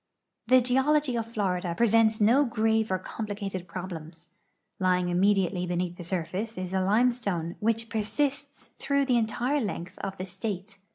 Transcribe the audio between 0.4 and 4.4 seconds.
The geology of Florida presents no grave or complicated })rob lems.